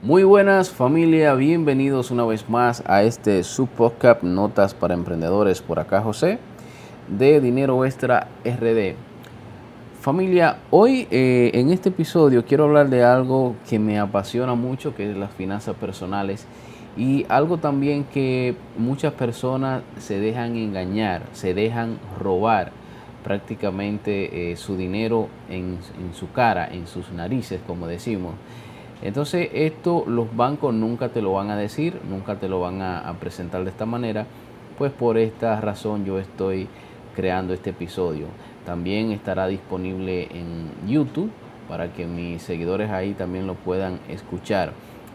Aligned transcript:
Muy 0.00 0.22
buenas 0.22 0.70
familia, 0.70 1.34
bienvenidos 1.34 2.12
una 2.12 2.24
vez 2.24 2.48
más 2.48 2.84
a 2.86 3.02
este 3.02 3.42
subpodcast 3.42 4.22
Notas 4.22 4.72
para 4.72 4.94
Emprendedores 4.94 5.60
por 5.60 5.80
acá 5.80 6.00
José 6.02 6.38
de 7.08 7.40
Dinero 7.40 7.84
Extra 7.84 8.28
RD. 8.44 8.94
Familia, 10.00 10.58
hoy 10.70 11.08
eh, 11.10 11.50
en 11.52 11.70
este 11.70 11.88
episodio 11.88 12.44
quiero 12.44 12.66
hablar 12.66 12.90
de 12.90 13.02
algo 13.02 13.56
que 13.68 13.80
me 13.80 13.98
apasiona 13.98 14.54
mucho, 14.54 14.94
que 14.94 15.10
es 15.10 15.16
las 15.16 15.32
finanzas 15.32 15.74
personales 15.74 16.46
y 16.96 17.26
algo 17.28 17.58
también 17.58 18.04
que 18.04 18.54
muchas 18.76 19.12
personas 19.14 19.82
se 19.98 20.20
dejan 20.20 20.54
engañar, 20.54 21.22
se 21.32 21.54
dejan 21.54 21.98
robar 22.20 22.70
prácticamente 23.24 24.52
eh, 24.52 24.56
su 24.56 24.76
dinero 24.76 25.26
en, 25.50 25.76
en 26.00 26.14
su 26.14 26.30
cara, 26.30 26.68
en 26.70 26.86
sus 26.86 27.10
narices, 27.10 27.60
como 27.66 27.88
decimos. 27.88 28.34
Entonces 29.02 29.48
esto 29.52 30.04
los 30.06 30.34
bancos 30.36 30.74
nunca 30.74 31.10
te 31.10 31.22
lo 31.22 31.32
van 31.32 31.50
a 31.50 31.56
decir, 31.56 32.00
nunca 32.08 32.36
te 32.36 32.48
lo 32.48 32.60
van 32.60 32.82
a, 32.82 33.14
presentar 33.20 33.62
de 33.64 33.70
esta 33.70 33.86
manera, 33.86 34.26
pues 34.76 34.92
por 34.92 35.18
esta 35.18 35.60
razón 35.60 36.04
yo 36.04 36.18
estoy 36.18 36.68
creando 37.14 37.54
este 37.54 37.70
episodio. 37.70 38.26
También 38.64 39.12
estará 39.12 39.46
disponible 39.46 40.28
en 40.30 40.70
YouTube 40.88 41.30
para 41.68 41.92
que 41.92 42.06
mis 42.06 42.42
seguidores 42.42 42.90
ahí 42.90 43.14
también 43.14 43.46
lo 43.46 43.54
puedan 43.54 43.98
escuchar. 44.08 44.72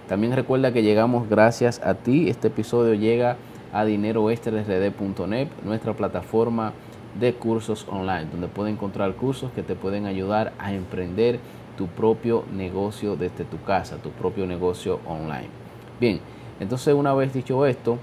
También 0.08 0.34
recuerda 0.34 0.72
que 0.72 0.84
llegamos 0.84 1.30
gracias 1.30 1.82
a 1.84 1.96
ti. 1.96 2.30
Este 2.30 2.48
episodio 2.48 2.94
llega 2.94 3.38
a 3.74 3.86
dineroextrasrd.net, 3.86 5.48
nuestra 5.66 5.94
plataforma 5.94 6.74
de 7.20 7.34
cursos 7.34 7.88
online, 7.90 8.26
donde 8.32 8.48
puedes 8.48 8.74
encontrar 8.74 9.14
cursos 9.14 9.52
que 9.52 9.64
te 9.64 9.76
pueden 9.76 10.06
ayudar 10.06 10.54
a 10.60 10.74
emprender 10.74 11.40
tu 11.78 11.88
propio 11.88 12.44
negocio 12.54 13.16
desde 13.16 13.46
tu 13.46 13.62
casa, 13.64 13.98
tu 13.98 14.12
propio 14.12 14.46
negocio 14.46 15.00
online. 15.06 15.50
Bien, 16.00 16.20
entonces 16.60 16.94
una 16.94 17.14
vez 17.14 17.34
dicho 17.34 17.66
esto, 17.66 17.98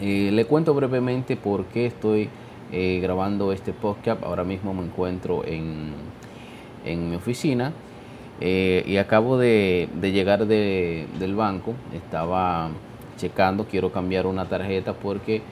eh, 0.00 0.30
le 0.32 0.44
cuento 0.44 0.74
brevemente 0.74 1.36
por 1.36 1.64
qué 1.66 1.86
estoy 1.86 2.28
eh, 2.72 3.00
grabando 3.00 3.52
este 3.52 3.72
podcast. 3.72 4.22
Ahora 4.22 4.44
mismo 4.44 4.74
me 4.74 4.82
encuentro 4.82 5.44
en, 5.44 5.92
en 6.84 7.10
mi 7.10 7.16
oficina 7.16 7.72
eh, 8.40 8.84
y 8.86 8.96
acabo 8.96 9.38
de, 9.38 9.88
llegar 10.02 10.46
del 10.46 11.34
banco. 11.36 11.74
Estaba 11.94 12.70
checando, 13.16 13.66
quiero 13.66 13.92
cambiar 13.92 14.26
una 14.26 14.46
tarjeta 14.46 14.92
porque 14.94 15.42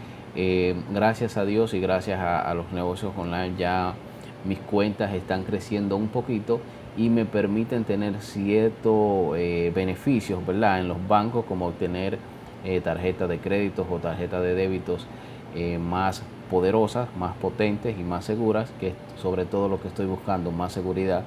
gracias 0.91 1.37
a 1.37 1.45
Dios 1.45 1.75
y 1.75 1.81
gracias 1.81 2.19
a 2.19 2.53
los 2.55 2.73
negocios 2.73 3.13
online 3.19 3.53
ya 3.59 3.93
mis 4.45 4.59
cuentas 4.59 5.13
están 5.15 5.45
creciendo 5.45 5.97
un 5.97 6.09
poquito 6.09 6.61
y 6.97 7.09
me 7.09 7.25
permiten 7.25 7.85
tener 7.85 8.21
ciertos 8.21 9.37
eh, 9.37 9.73
beneficios 9.75 10.45
¿verdad? 10.47 10.81
en 10.81 10.89
los 10.89 11.09
bancos 11.09 11.45
como 11.47 11.69
obtener 11.69 12.19
eh, 12.65 12.81
tarjetas 12.81 13.29
de 13.29 13.39
créditos 13.39 13.87
o 13.91 13.99
tarjetas 13.99 14.43
de 14.43 14.55
débitos 14.55 15.07
eh, 15.55 15.79
más 15.79 16.23
poderosas, 16.51 17.09
más 17.17 17.35
potentes 17.37 17.99
y 17.99 18.03
más 18.03 18.27
seguras, 18.27 18.71
que 18.79 18.89
es 18.89 18.95
sobre 19.21 19.47
todo 19.47 19.69
lo 19.69 19.81
que 19.81 19.89
estoy 19.89 20.07
buscando, 20.07 20.51
más 20.51 20.73
seguridad. 20.73 21.25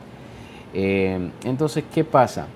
entonces, 0.73 1.83
¿qué 1.94 2.03
pasa? 2.03 2.47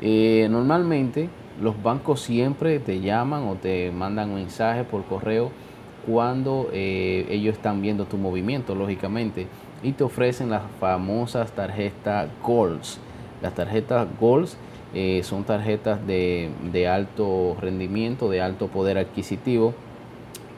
normalmente 0.00 1.28
los 1.60 1.80
bancos 1.80 2.20
siempre 2.20 2.80
te 2.80 3.00
llaman 3.00 3.44
o 3.44 3.54
te 3.54 3.90
mandan 3.92 4.34
mensajes 4.34 4.84
por 4.84 5.04
correo 5.04 5.50
cuando 6.06 6.68
ellos 6.72 7.56
están 7.56 7.82
viendo 7.82 8.04
tu 8.04 8.18
movimiento, 8.18 8.74
lógicamente 8.74 9.46
y 9.82 9.92
te 9.92 10.04
ofrecen 10.04 10.50
las 10.50 10.62
famosas 10.80 11.52
tarjetas 11.52 12.28
Golds. 12.42 12.98
Las 13.42 13.54
tarjetas 13.54 14.06
Golds 14.20 14.56
eh, 14.94 15.22
son 15.24 15.44
tarjetas 15.44 16.06
de, 16.06 16.88
alto 16.88 17.56
rendimiento, 17.60 18.28
de 18.28 18.42
alto 18.42 18.68
poder 18.68 18.98
adquisitivo, 18.98 19.74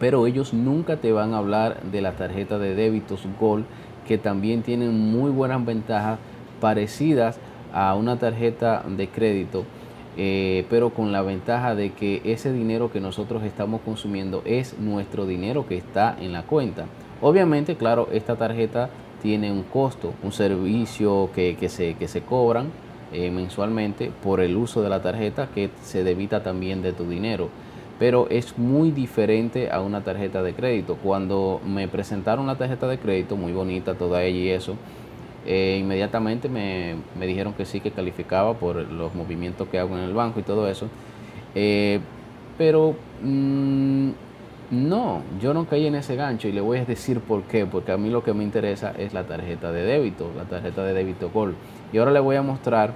pero 0.00 0.26
ellos 0.26 0.52
nunca 0.52 0.96
te 0.96 1.12
van 1.12 1.34
a 1.34 1.38
hablar 1.38 1.82
de 1.84 2.00
la 2.00 2.12
tarjeta 2.12 2.58
de 2.58 2.74
débitos 2.74 3.26
Gold, 3.40 3.64
que 4.06 4.18
también 4.18 4.62
tienen 4.62 4.98
muy 4.98 5.30
buenas 5.30 5.64
ventajas 5.64 6.18
parecidas 6.60 7.38
a 7.72 7.94
una 7.94 8.18
tarjeta 8.18 8.84
de 8.86 9.08
crédito. 9.08 9.64
Eh, 10.16 10.64
pero 10.70 10.90
con 10.90 11.10
la 11.10 11.22
ventaja 11.22 11.74
de 11.74 11.90
que 11.92 12.22
ese 12.24 12.52
dinero 12.52 12.92
que 12.92 13.00
nosotros 13.00 13.42
estamos 13.42 13.80
consumiendo 13.80 14.42
es 14.44 14.78
nuestro 14.78 15.26
dinero 15.26 15.66
que 15.66 15.76
está 15.76 16.16
en 16.20 16.32
la 16.32 16.42
cuenta. 16.42 16.84
Obviamente, 17.20 17.74
claro, 17.76 18.08
esta 18.12 18.36
tarjeta 18.36 18.90
tiene 19.24 19.50
un 19.50 19.62
costo, 19.62 20.12
un 20.22 20.32
servicio 20.32 21.30
que, 21.34 21.56
se, 21.70 21.94
que 21.94 22.08
se 22.08 22.20
cobran 22.20 22.66
eh, 23.10 23.30
mensualmente 23.30 24.12
por 24.22 24.40
el 24.40 24.54
uso 24.54 24.82
de 24.82 24.90
la 24.90 25.00
tarjeta 25.00 25.48
que 25.54 25.70
se 25.82 26.04
debita 26.04 26.42
también 26.42 26.82
de 26.82 26.92
tu 26.92 27.08
dinero. 27.08 27.48
Pero 27.98 28.28
es 28.28 28.58
muy 28.58 28.90
diferente 28.90 29.70
a 29.70 29.80
una 29.80 30.04
tarjeta 30.04 30.42
de 30.42 30.52
crédito. 30.52 30.98
Cuando 31.02 31.58
me 31.64 31.88
presentaron 31.88 32.46
la 32.46 32.58
tarjeta 32.58 32.86
de 32.86 32.98
crédito, 32.98 33.34
muy 33.34 33.52
bonita 33.52 33.94
toda 33.94 34.22
ella 34.22 34.38
y 34.38 34.48
eso, 34.50 34.76
eh, 35.46 35.78
inmediatamente 35.80 36.50
me, 36.50 36.96
dijeron 37.26 37.54
que 37.54 37.64
sí 37.64 37.80
que 37.80 37.92
calificaba 37.92 38.52
por 38.52 38.76
los 38.76 39.14
movimientos 39.14 39.68
que 39.68 39.78
hago 39.78 39.96
en 39.96 40.04
el 40.04 40.12
banco 40.12 40.40
y 40.40 40.42
todo 40.42 40.68
eso. 40.68 40.88
Eh, 41.54 41.98
pero 42.58 42.94
mm, 43.22 44.10
no, 44.70 45.22
yo 45.40 45.54
no 45.54 45.66
caí 45.66 45.86
en 45.86 45.94
ese 45.94 46.16
gancho 46.16 46.48
y 46.48 46.52
le 46.52 46.60
voy 46.60 46.78
a 46.78 46.84
decir 46.84 47.20
por 47.20 47.42
qué, 47.42 47.66
porque 47.66 47.92
a 47.92 47.96
mí 47.96 48.10
lo 48.10 48.24
que 48.24 48.32
me 48.32 48.44
interesa 48.44 48.92
es 48.96 49.12
la 49.12 49.24
tarjeta 49.24 49.72
de 49.72 49.82
débito, 49.82 50.30
la 50.36 50.44
tarjeta 50.44 50.84
de 50.84 50.94
débito 50.94 51.30
Gold. 51.30 51.54
Y 51.92 51.98
ahora 51.98 52.10
le 52.10 52.20
voy 52.20 52.36
a 52.36 52.42
mostrar 52.42 52.94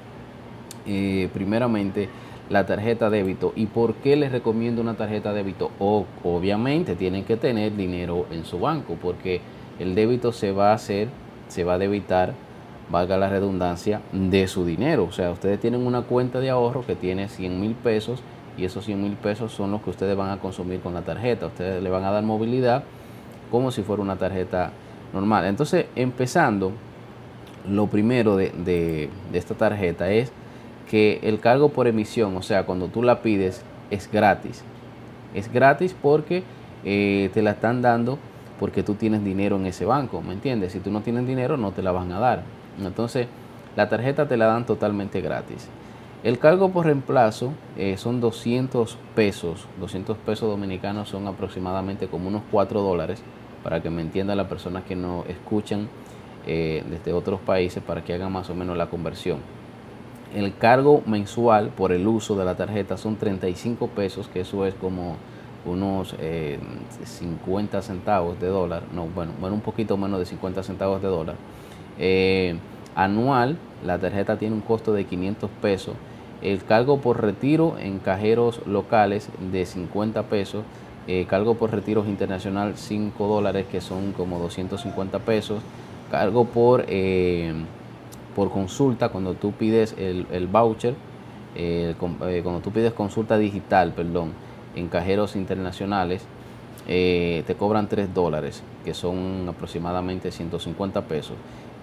eh, 0.86 1.28
primeramente 1.32 2.08
la 2.48 2.64
tarjeta 2.64 3.10
débito 3.10 3.52
y 3.54 3.66
por 3.66 3.94
qué 3.96 4.16
les 4.16 4.32
recomiendo 4.32 4.80
una 4.80 4.94
tarjeta 4.94 5.32
débito. 5.32 5.70
O, 5.78 6.06
obviamente 6.24 6.96
tienen 6.96 7.24
que 7.24 7.36
tener 7.36 7.76
dinero 7.76 8.26
en 8.30 8.44
su 8.44 8.58
banco, 8.58 8.96
porque 9.00 9.40
el 9.78 9.94
débito 9.94 10.32
se 10.32 10.52
va 10.52 10.70
a 10.70 10.74
hacer, 10.74 11.08
se 11.48 11.64
va 11.64 11.74
a 11.74 11.78
debitar, 11.78 12.32
valga 12.90 13.18
la 13.18 13.28
redundancia, 13.28 14.00
de 14.12 14.48
su 14.48 14.64
dinero. 14.64 15.04
O 15.04 15.12
sea, 15.12 15.30
ustedes 15.30 15.60
tienen 15.60 15.86
una 15.86 16.02
cuenta 16.02 16.40
de 16.40 16.50
ahorro 16.50 16.84
que 16.86 16.96
tiene 16.96 17.28
100 17.28 17.60
mil 17.60 17.74
pesos 17.74 18.22
y 18.58 18.64
esos 18.64 18.84
100 18.84 19.00
mil 19.00 19.12
pesos 19.12 19.52
son 19.52 19.70
los 19.70 19.82
que 19.82 19.90
ustedes 19.90 20.16
van 20.16 20.30
a 20.30 20.38
consumir 20.38 20.80
con 20.80 20.92
la 20.92 21.02
tarjeta. 21.02 21.46
Ustedes 21.46 21.82
le 21.82 21.90
van 21.90 22.04
a 22.04 22.10
dar 22.10 22.24
movilidad 22.24 22.82
como 23.50 23.70
si 23.70 23.82
fuera 23.82 24.02
una 24.02 24.16
tarjeta 24.16 24.72
normal. 25.12 25.46
Entonces, 25.46 25.86
empezando, 25.94 26.72
lo 27.68 27.86
primero 27.86 28.36
de, 28.36 29.10
esta 29.32 29.54
tarjeta 29.54 30.10
es 30.10 30.32
que 30.90 31.20
el 31.22 31.38
cargo 31.38 31.68
por 31.68 31.86
emisión, 31.86 32.36
o 32.36 32.42
sea, 32.42 32.66
cuando 32.66 32.88
tú 32.88 33.02
la 33.02 33.22
pides, 33.22 33.62
es 33.90 34.10
gratis. 34.10 34.64
Es 35.34 35.52
gratis 35.52 35.94
porque 36.00 36.42
eh, 36.84 37.30
te 37.32 37.42
la 37.42 37.52
están 37.52 37.80
dando 37.80 38.18
porque 38.58 38.82
tú 38.82 38.94
tienes 38.94 39.24
dinero 39.24 39.56
en 39.56 39.66
ese 39.66 39.84
banco, 39.84 40.20
¿me 40.20 40.32
entiendes? 40.32 40.72
Si 40.72 40.80
tú 40.80 40.90
no 40.90 41.02
tienes 41.02 41.26
dinero, 41.26 41.56
no 41.56 41.70
te 41.70 41.82
la 41.82 41.92
van 41.92 42.10
a 42.10 42.18
dar. 42.18 42.42
Entonces, 42.82 43.28
la 43.76 43.88
tarjeta 43.88 44.26
te 44.26 44.36
la 44.36 44.46
dan 44.46 44.66
totalmente 44.66 45.20
gratis. 45.20 45.68
El 46.24 46.40
cargo 46.40 46.70
por 46.70 46.86
reemplazo 46.86 47.52
eh, 47.76 47.96
son 47.96 48.20
200 48.20 48.98
pesos, 49.14 49.66
200 49.78 50.16
pesos 50.18 50.48
dominicanos 50.48 51.08
son 51.08 51.28
aproximadamente 51.28 52.08
como 52.08 52.26
unos 52.26 52.42
4 52.50 52.82
dólares, 52.82 53.22
para 53.62 53.80
que 53.82 53.88
me 53.88 54.02
entienda 54.02 54.34
las 54.34 54.48
personas 54.48 54.82
que 54.82 54.96
no 54.96 55.24
escuchan 55.28 55.88
eh, 56.44 56.82
desde 56.90 57.12
otros 57.12 57.38
países, 57.38 57.84
para 57.84 58.02
que 58.02 58.14
hagan 58.14 58.32
más 58.32 58.50
o 58.50 58.56
menos 58.56 58.76
la 58.76 58.86
conversión. 58.86 59.38
El 60.34 60.56
cargo 60.56 61.02
mensual 61.06 61.68
por 61.68 61.92
el 61.92 62.04
uso 62.08 62.34
de 62.34 62.44
la 62.44 62.56
tarjeta 62.56 62.96
son 62.96 63.14
35 63.14 63.86
pesos, 63.86 64.26
que 64.26 64.40
eso 64.40 64.66
es 64.66 64.74
como 64.74 65.16
unos 65.64 66.16
50 67.04 67.78
eh, 67.78 67.82
centavos 67.82 68.40
de 68.40 68.48
dólar, 68.48 68.82
no, 68.92 69.06
bueno, 69.06 69.34
bueno, 69.40 69.54
un 69.54 69.62
poquito 69.62 69.96
menos 69.96 70.18
de 70.18 70.26
50 70.26 70.64
centavos 70.64 71.00
de 71.00 71.08
dólar. 71.08 71.36
anual, 72.96 73.56
la 73.86 74.00
tarjeta 74.00 74.36
tiene 74.36 74.56
un 74.56 74.62
costo 74.62 74.92
de 74.92 75.04
500 75.04 75.48
pesos 75.62 75.94
el 76.42 76.64
cargo 76.64 77.00
por 77.00 77.20
retiro 77.20 77.76
en 77.78 77.98
cajeros 77.98 78.60
locales 78.66 79.28
de 79.52 79.66
50 79.66 80.24
pesos, 80.24 80.64
eh, 81.06 81.26
cargo 81.28 81.54
por 81.54 81.72
retiros 81.72 82.06
internacional 82.06 82.74
5 82.76 83.26
dólares 83.26 83.66
que 83.70 83.80
son 83.80 84.12
como 84.12 84.38
250 84.38 85.18
pesos, 85.20 85.60
cargo 86.10 86.44
por, 86.44 86.84
eh, 86.88 87.52
por 88.36 88.50
consulta 88.50 89.08
cuando 89.08 89.34
tú 89.34 89.52
pides 89.52 89.94
el, 89.98 90.46
voucher, 90.46 90.94
eh, 91.56 91.94
cuando 91.98 92.60
tú 92.60 92.70
pides 92.70 92.92
consulta 92.92 93.36
digital, 93.36 93.92
perdón, 93.92 94.32
en 94.76 94.88
cajeros 94.88 95.34
internacionales, 95.34 96.22
te 96.86 97.56
cobran 97.58 97.86
3 97.86 98.14
dólares, 98.14 98.62
que 98.82 98.94
son 98.94 99.46
aproximadamente 99.46 100.30
150 100.30 101.02
pesos. 101.02 101.36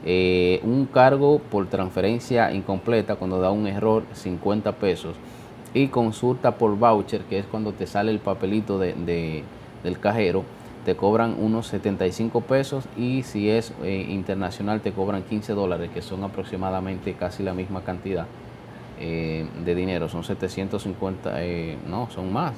Eh, 0.06 0.60
un 0.64 0.86
cargo 0.86 1.40
por 1.40 1.68
transferencia 1.68 2.52
incompleta 2.54 3.16
cuando 3.16 3.40
da 3.40 3.50
un 3.50 3.66
error 3.66 4.04
50 4.14 4.74
pesos 4.74 5.16
y 5.74 5.88
consulta 5.88 6.58
por 6.58 6.78
voucher 6.78 7.22
que 7.22 7.40
es 7.40 7.46
cuando 7.46 7.74
te 7.74 7.88
sale 7.88 8.12
el 8.12 8.20
papelito 8.20 8.78
de, 8.78 9.44
del 9.84 10.00
cajero 10.00 10.44
te 10.86 10.96
cobran 10.96 11.36
unos 11.40 11.66
75 11.68 12.42
pesos 12.42 12.86
y 12.96 13.24
si 13.24 13.50
es 13.50 13.74
eh, 13.84 14.06
internacional 14.08 14.82
te 14.82 14.92
cobran 14.92 15.24
15 15.24 15.54
dólares 15.54 15.90
que 15.92 16.04
son 16.04 16.24
aproximadamente 16.24 17.14
casi 17.14 17.42
la 17.42 17.56
misma 17.56 17.82
cantidad 17.82 18.28
eh, 19.00 19.46
de 19.66 19.76
dinero, 19.76 20.08
son 20.08 20.24
750, 20.24 21.44
eh, 21.44 21.78
no, 21.88 22.10
son 22.12 22.32
más. 22.32 22.54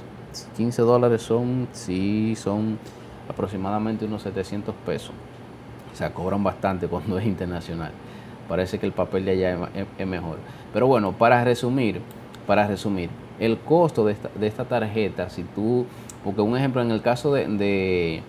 15 0.55 0.81
dólares 0.83 1.23
son, 1.23 1.67
sí, 1.71 2.35
son 2.35 2.77
aproximadamente 3.27 4.05
unos 4.05 4.21
700 4.21 4.75
pesos. 4.85 5.11
O 5.97 5.99
sea, 5.99 6.13
cobran 6.13 6.43
bastante 6.43 6.87
cuando 6.87 7.17
es 7.17 7.25
internacional. 7.25 7.89
Parece 8.47 8.77
que 8.77 8.85
el 8.85 8.91
papel 8.91 9.25
de 9.25 9.31
allá 9.31 9.57
es, 9.97 10.07
mejor. 10.07 10.37
Pero 10.71 10.85
bueno, 10.85 11.13
para 11.13 11.43
resumir, 11.43 12.01
para 12.45 12.67
resumir, 12.67 13.09
el 13.39 13.57
costo 13.57 14.05
de 14.05 14.15
esta, 14.41 14.65
tarjeta, 14.65 15.31
si 15.31 15.41
tú, 15.41 15.87
porque 16.23 16.41
un 16.41 16.55
ejemplo, 16.55 16.83
en 16.83 16.91
el 16.91 17.01
caso 17.01 17.33
de, 17.33 17.47
de, 17.47 18.21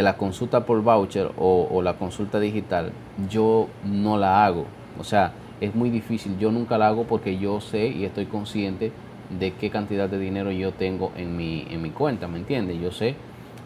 la 0.00 0.16
consulta 0.16 0.64
por 0.64 0.80
voucher 0.80 1.32
o, 1.36 1.66
o 1.68 1.82
la 1.82 1.94
consulta 1.94 2.38
digital, 2.38 2.92
yo 3.28 3.66
no 3.84 4.16
la 4.16 4.46
hago. 4.46 4.66
O 5.00 5.02
sea, 5.02 5.32
es 5.60 5.74
muy 5.74 5.90
difícil. 5.90 6.38
Yo 6.38 6.52
nunca 6.52 6.78
la 6.78 6.86
hago 6.86 7.02
porque 7.02 7.36
yo 7.36 7.60
sé 7.60 7.88
y 7.88 8.04
estoy 8.04 8.26
consciente 8.26 8.92
de 9.40 9.54
qué 9.54 9.70
cantidad 9.70 10.08
de 10.08 10.20
dinero 10.20 10.52
yo 10.52 10.70
tengo 10.70 11.10
en 11.16 11.36
mi, 11.36 11.66
en 11.68 11.82
mi 11.82 11.90
cuenta, 11.90 12.28
¿me 12.28 12.38
entiendes? 12.38 12.80
Yo 12.80 12.92
sé 12.92 13.16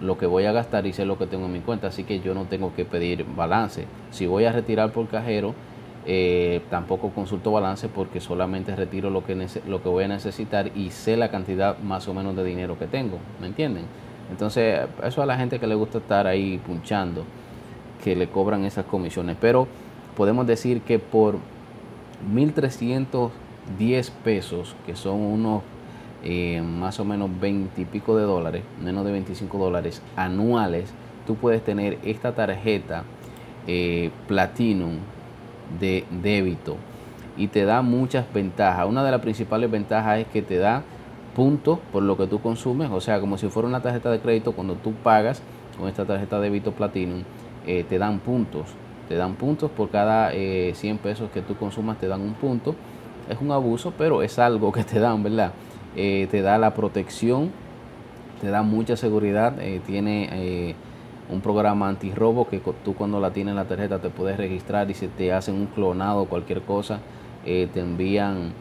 lo 0.02 0.18
que 0.18 0.26
voy 0.26 0.44
a 0.44 0.52
gastar 0.52 0.86
y 0.86 0.92
sé 0.92 1.04
lo 1.04 1.16
que 1.16 1.26
tengo 1.26 1.46
en 1.46 1.52
mi 1.52 1.60
cuenta, 1.60 1.86
así 1.86 2.04
que 2.04 2.20
yo 2.20 2.34
no 2.34 2.44
tengo 2.44 2.74
que 2.74 2.84
pedir 2.84 3.24
balance. 3.24 3.86
Si 4.10 4.26
voy 4.26 4.44
a 4.44 4.52
retirar 4.52 4.92
por 4.92 5.08
cajero, 5.08 5.54
eh, 6.04 6.60
tampoco 6.68 7.10
consulto 7.10 7.52
balance 7.52 7.88
porque 7.88 8.20
solamente 8.20 8.74
retiro 8.74 9.08
lo 9.08 9.24
que, 9.24 9.46
lo 9.66 9.82
que 9.82 9.88
voy 9.88 10.04
a 10.04 10.08
necesitar 10.08 10.76
y 10.76 10.90
sé 10.90 11.16
la 11.16 11.30
cantidad 11.30 11.78
más 11.78 12.08
o 12.08 12.14
menos 12.14 12.34
de 12.34 12.44
dinero 12.44 12.76
que 12.78 12.86
tengo, 12.86 13.18
¿me 13.40 13.46
entienden? 13.46 13.84
Entonces, 14.30 14.80
eso 15.04 15.22
a 15.22 15.26
la 15.26 15.36
gente 15.36 15.60
que 15.60 15.66
le 15.66 15.74
gusta 15.74 15.98
estar 15.98 16.26
ahí 16.26 16.60
punchando, 16.66 17.24
que 18.02 18.16
le 18.16 18.28
cobran 18.28 18.64
esas 18.64 18.86
comisiones, 18.86 19.36
pero 19.40 19.68
podemos 20.16 20.46
decir 20.46 20.80
que 20.82 20.98
por 20.98 21.36
1.310 22.34 24.10
pesos, 24.24 24.74
que 24.86 24.96
son 24.96 25.20
unos 25.20 25.62
eh, 26.22 26.62
más 26.62 27.00
o 27.00 27.04
menos 27.04 27.30
20 27.40 27.80
y 27.80 27.84
pico 27.84 28.16
de 28.16 28.24
dólares, 28.24 28.62
menos 28.82 29.04
de 29.04 29.12
25 29.12 29.58
dólares 29.58 30.02
anuales, 30.16 30.92
tú 31.26 31.36
puedes 31.36 31.64
tener 31.64 31.98
esta 32.04 32.34
tarjeta 32.34 33.04
eh, 33.66 34.10
Platinum 34.28 34.98
de 35.78 36.04
débito 36.10 36.76
y 37.36 37.48
te 37.48 37.64
da 37.64 37.82
muchas 37.82 38.30
ventajas. 38.32 38.86
Una 38.86 39.04
de 39.04 39.10
las 39.10 39.20
principales 39.20 39.70
ventajas 39.70 40.20
es 40.20 40.26
que 40.26 40.42
te 40.42 40.58
da 40.58 40.82
puntos 41.34 41.78
por 41.92 42.02
lo 42.02 42.16
que 42.16 42.26
tú 42.26 42.40
consumes, 42.40 42.90
o 42.90 43.00
sea, 43.00 43.20
como 43.20 43.38
si 43.38 43.48
fuera 43.48 43.68
una 43.68 43.80
tarjeta 43.80 44.10
de 44.10 44.20
crédito, 44.20 44.52
cuando 44.52 44.74
tú 44.74 44.92
pagas 44.92 45.42
con 45.78 45.88
esta 45.88 46.04
tarjeta 46.04 46.36
de 46.36 46.44
débito 46.44 46.72
Platinum, 46.72 47.22
eh, 47.66 47.84
te 47.88 47.98
dan 47.98 48.18
puntos 48.18 48.74
te 49.12 49.18
dan 49.18 49.34
puntos 49.34 49.70
por 49.70 49.90
cada 49.90 50.30
100 50.30 50.40
eh, 50.40 50.98
pesos 51.02 51.30
que 51.30 51.42
tú 51.42 51.54
consumas, 51.56 51.98
te 51.98 52.08
dan 52.08 52.22
un 52.22 52.32
punto. 52.32 52.74
Es 53.28 53.38
un 53.40 53.50
abuso, 53.50 53.92
pero 53.98 54.22
es 54.22 54.38
algo 54.38 54.72
que 54.72 54.84
te 54.84 54.98
dan, 54.98 55.22
¿verdad? 55.22 55.52
Eh, 55.96 56.28
te 56.30 56.42
da 56.42 56.58
la 56.58 56.74
protección, 56.74 57.50
te 58.40 58.48
da 58.48 58.62
mucha 58.62 58.96
seguridad, 58.96 59.60
eh, 59.60 59.80
tiene 59.86 60.74
un 61.30 61.40
programa 61.40 61.88
antirrobo 61.88 62.48
que 62.48 62.60
tú 62.84 62.94
cuando 62.94 63.20
la 63.20 63.32
tienes 63.32 63.52
en 63.52 63.56
la 63.56 63.64
tarjeta 63.64 63.98
te 64.00 64.10
puedes 64.10 64.36
registrar 64.36 64.90
y 64.90 64.94
si 64.94 65.06
te 65.06 65.32
hacen 65.32 65.54
un 65.54 65.66
clonado 65.66 66.22
o 66.22 66.26
cualquier 66.26 66.62
cosa, 66.62 66.98
te 67.44 67.80
envían 67.80 68.52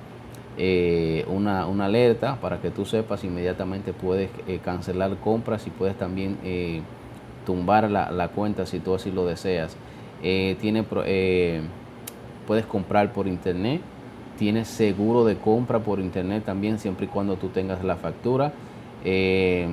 una, 1.28 1.66
una, 1.66 1.86
alerta 1.86 2.38
para 2.40 2.62
que 2.62 2.70
tú 2.70 2.86
sepas 2.86 3.24
inmediatamente 3.24 3.94
puedes 3.94 4.30
cancelar 4.64 5.16
compras 5.18 5.66
y 5.68 5.70
puedes 5.70 5.98
también 5.98 6.38
tumbar 7.46 7.90
la, 7.90 8.12
la 8.12 8.28
cuenta 8.30 8.66
si 8.66 8.80
tú 8.80 8.94
así 8.94 9.12
lo 9.12 9.26
deseas. 9.26 9.76
Eh, 10.24 10.56
tiene, 10.62 10.86
eh, 11.06 11.62
puedes 12.46 12.66
comprar 12.66 13.12
por 13.12 13.28
internet, 13.28 13.82
tienes 14.42 14.68
seguro 14.70 15.24
de 15.24 15.38
compra 15.38 15.78
por 15.78 16.00
internet 16.00 16.44
también 16.44 16.80
siempre 16.80 17.06
y 17.06 17.10
cuando 17.10 17.36
tú 17.36 17.50
tengas 17.50 17.84
la 17.84 17.96
factura. 17.96 18.54
Eh, 19.06 19.70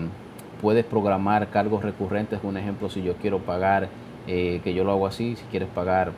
puedes 0.60 0.84
programar 0.84 1.48
cargos 1.48 1.82
recurrentes, 1.82 2.40
un 2.42 2.58
ejemplo, 2.58 2.90
si 2.90 3.02
yo 3.02 3.14
quiero 3.14 3.38
pagar, 3.38 3.88
que 4.26 4.74
yo 4.74 4.84
lo 4.84 4.92
hago 4.92 5.06
así, 5.06 5.36
si 5.36 5.44
quieres 5.44 5.70
pagar 5.70 6.12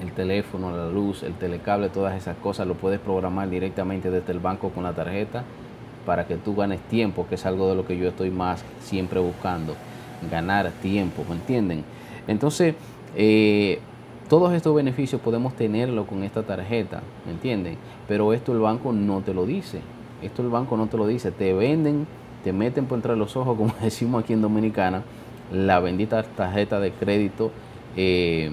el 0.00 0.12
teléfono, 0.12 0.70
la 0.70 0.86
luz, 0.86 1.24
el 1.24 1.34
telecable, 1.34 1.88
todas 1.88 2.16
esas 2.16 2.36
cosas, 2.36 2.68
lo 2.68 2.74
puedes 2.74 3.00
programar 3.00 3.50
directamente 3.50 4.12
desde 4.12 4.30
el 4.30 4.38
banco 4.38 4.70
con 4.70 4.84
la 4.84 4.92
tarjeta 4.92 5.42
para 6.04 6.28
que 6.28 6.36
tú 6.36 6.54
ganes 6.54 6.80
tiempo, 6.82 7.26
que 7.28 7.34
es 7.34 7.44
algo 7.46 7.68
de 7.68 7.74
lo 7.74 7.84
que 7.84 7.98
yo 7.98 8.08
estoy 8.08 8.30
más 8.30 8.64
siempre 8.80 9.18
buscando, 9.18 9.74
ganar 10.30 10.70
tiempo, 10.82 11.24
¿me 11.28 11.34
entienden? 11.34 11.82
Entonces, 12.28 12.76
eh, 13.16 13.80
todos 14.28 14.52
estos 14.52 14.74
beneficios 14.74 15.20
podemos 15.20 15.54
tenerlo 15.54 16.06
con 16.06 16.22
esta 16.24 16.42
tarjeta, 16.42 17.02
¿me 17.24 17.32
entienden? 17.32 17.76
Pero 18.08 18.32
esto 18.32 18.52
el 18.52 18.58
banco 18.58 18.92
no 18.92 19.20
te 19.20 19.32
lo 19.32 19.46
dice. 19.46 19.80
Esto 20.22 20.42
el 20.42 20.48
banco 20.48 20.76
no 20.76 20.88
te 20.88 20.96
lo 20.96 21.06
dice. 21.06 21.30
Te 21.30 21.52
venden, 21.52 22.06
te 22.42 22.52
meten 22.52 22.86
por 22.86 22.96
entre 22.98 23.16
los 23.16 23.36
ojos, 23.36 23.56
como 23.58 23.72
decimos 23.80 24.24
aquí 24.24 24.32
en 24.32 24.42
Dominicana, 24.42 25.02
la 25.52 25.78
bendita 25.80 26.22
tarjeta 26.22 26.80
de 26.80 26.92
crédito 26.92 27.52
eh, 27.96 28.52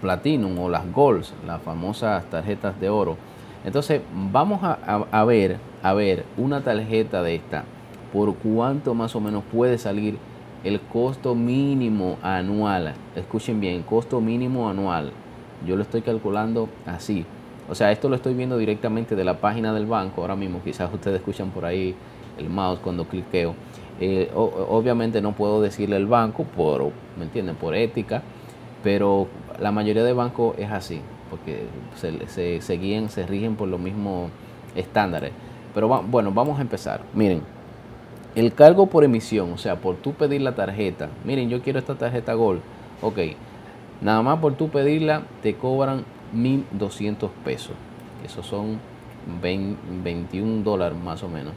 Platinum 0.00 0.58
o 0.58 0.68
las 0.68 0.90
Golds, 0.92 1.32
las 1.46 1.62
famosas 1.62 2.24
tarjetas 2.26 2.78
de 2.80 2.88
oro. 2.88 3.16
Entonces 3.64 4.02
vamos 4.12 4.60
a, 4.62 5.24
ver, 5.24 5.56
a 5.82 5.94
ver 5.94 6.26
una 6.36 6.60
tarjeta 6.62 7.22
de 7.22 7.36
esta, 7.36 7.64
por 8.12 8.34
cuánto 8.34 8.92
más 8.92 9.16
o 9.16 9.20
menos 9.20 9.42
puede 9.50 9.78
salir 9.78 10.18
el 10.64 10.80
costo 10.80 11.34
mínimo 11.34 12.18
anual. 12.22 12.94
Escuchen 13.14 13.60
bien, 13.60 13.82
costo 13.82 14.20
mínimo 14.20 14.68
anual. 14.68 15.12
Yo 15.66 15.76
lo 15.76 15.82
estoy 15.82 16.02
calculando 16.02 16.68
así. 16.86 17.24
O 17.68 17.74
sea, 17.74 17.92
esto 17.92 18.08
lo 18.08 18.16
estoy 18.16 18.34
viendo 18.34 18.58
directamente 18.58 19.14
de 19.14 19.24
la 19.24 19.38
página 19.38 19.72
del 19.72 19.86
banco. 19.86 20.22
Ahora 20.22 20.36
mismo 20.36 20.60
quizás 20.62 20.92
ustedes 20.92 21.18
escuchan 21.18 21.50
por 21.50 21.64
ahí 21.64 21.94
el 22.38 22.48
mouse 22.48 22.80
cuando 22.80 23.04
cliqueo. 23.04 23.54
Eh, 24.00 24.30
obviamente 24.34 25.20
no 25.20 25.32
puedo 25.32 25.62
decirle 25.62 25.96
el 25.96 26.06
banco 26.06 26.44
por, 26.44 26.90
¿me 27.16 27.24
entienden? 27.24 27.54
Por 27.54 27.76
ética, 27.76 28.22
pero 28.82 29.28
la 29.60 29.70
mayoría 29.70 30.02
de 30.02 30.12
bancos 30.12 30.58
es 30.58 30.70
así, 30.70 31.00
porque 31.30 31.62
se, 31.94 32.26
se, 32.26 32.60
se 32.60 32.76
guían, 32.76 33.08
se 33.08 33.24
rigen 33.24 33.54
por 33.54 33.68
los 33.68 33.78
mismos 33.78 34.30
estándares. 34.74 35.30
Pero 35.74 35.88
bueno, 35.88 36.32
vamos 36.32 36.58
a 36.58 36.62
empezar. 36.62 37.02
Miren, 37.14 37.42
el 38.34 38.52
cargo 38.52 38.86
por 38.86 39.04
emisión, 39.04 39.52
o 39.52 39.58
sea, 39.58 39.76
por 39.76 39.96
tú 39.96 40.12
pedir 40.12 40.40
la 40.40 40.54
tarjeta. 40.54 41.08
Miren, 41.24 41.48
yo 41.48 41.62
quiero 41.62 41.78
esta 41.78 41.94
tarjeta 41.94 42.34
Gold. 42.34 42.60
Ok, 43.02 43.18
nada 44.00 44.22
más 44.22 44.38
por 44.40 44.54
tú 44.54 44.68
pedirla 44.68 45.22
te 45.42 45.54
cobran 45.54 46.04
1.200 46.34 47.30
pesos. 47.44 47.74
Esos 48.24 48.46
son 48.46 48.78
21 50.02 50.62
dólares 50.62 50.98
más 50.98 51.22
o 51.22 51.28
menos. 51.28 51.52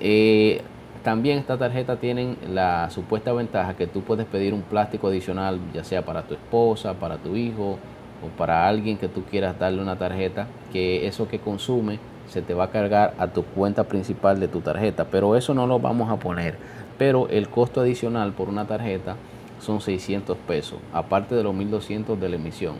Eh, 0.00 0.60
también 1.02 1.38
esta 1.38 1.58
tarjeta 1.58 1.96
tiene 1.96 2.36
la 2.48 2.90
supuesta 2.90 3.32
ventaja 3.32 3.76
que 3.76 3.86
tú 3.86 4.02
puedes 4.02 4.26
pedir 4.26 4.54
un 4.54 4.62
plástico 4.62 5.08
adicional, 5.08 5.60
ya 5.72 5.84
sea 5.84 6.04
para 6.04 6.22
tu 6.22 6.34
esposa, 6.34 6.94
para 6.94 7.18
tu 7.18 7.36
hijo 7.36 7.78
o 8.22 8.28
para 8.36 8.66
alguien 8.66 8.96
que 8.96 9.08
tú 9.08 9.22
quieras 9.24 9.58
darle 9.58 9.82
una 9.82 9.98
tarjeta, 9.98 10.46
que 10.72 11.06
eso 11.06 11.28
que 11.28 11.38
consume 11.38 11.98
se 12.34 12.42
te 12.42 12.52
va 12.52 12.64
a 12.64 12.70
cargar 12.70 13.14
a 13.18 13.28
tu 13.28 13.44
cuenta 13.44 13.84
principal 13.84 14.40
de 14.40 14.48
tu 14.48 14.60
tarjeta, 14.60 15.04
pero 15.04 15.36
eso 15.36 15.54
no 15.54 15.68
lo 15.68 15.78
vamos 15.78 16.10
a 16.10 16.16
poner. 16.16 16.56
Pero 16.98 17.28
el 17.28 17.48
costo 17.48 17.80
adicional 17.80 18.32
por 18.32 18.48
una 18.48 18.66
tarjeta 18.66 19.14
son 19.60 19.80
600 19.80 20.36
pesos, 20.38 20.80
aparte 20.92 21.36
de 21.36 21.44
los 21.44 21.54
1200 21.54 22.20
de 22.20 22.28
la 22.28 22.34
emisión. 22.34 22.74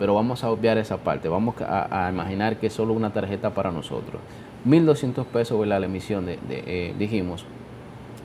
Pero 0.00 0.14
vamos 0.14 0.42
a 0.42 0.50
obviar 0.50 0.76
esa 0.76 0.96
parte, 0.96 1.28
vamos 1.28 1.54
a, 1.60 2.10
imaginar 2.12 2.56
que 2.56 2.66
es 2.66 2.72
solo 2.72 2.94
una 2.94 3.12
tarjeta 3.12 3.50
para 3.50 3.70
nosotros. 3.70 4.20
1200 4.64 5.24
pesos 5.28 5.64
la 5.64 5.76
emisión, 5.76 6.26
de, 6.26 6.38
eh, 6.48 6.92
dijimos. 6.98 7.44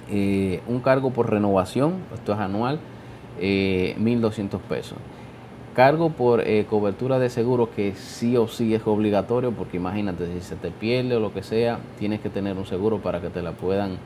Eh, 0.09 0.61
un 0.67 0.79
cargo 0.79 1.11
por 1.11 1.29
renovación, 1.29 1.97
esto 2.11 2.33
es 2.33 2.39
anual, 2.39 2.79
1200 3.39 4.59
eh, 4.59 4.63
pesos. 4.67 4.97
Cargo 5.75 6.09
por 6.09 6.41
eh, 6.41 6.65
cobertura 6.69 7.17
de 7.17 7.29
seguro 7.29 7.71
que 7.71 7.95
sí 7.95 8.35
o 8.35 8.49
sí 8.49 8.75
es 8.75 8.85
obligatorio 8.85 9.51
porque 9.51 9.77
imagínate 9.77 10.27
si 10.27 10.41
se 10.41 10.57
te 10.57 10.69
pierde 10.69 11.15
o 11.15 11.21
lo 11.21 11.33
que 11.33 11.43
sea, 11.43 11.79
tienes 11.97 12.19
que 12.19 12.29
tener 12.29 12.57
un 12.57 12.65
seguro 12.65 12.97
para 12.97 13.21
que 13.21 13.29
te 13.29 13.41
la 13.41 13.53
puedan 13.53 13.97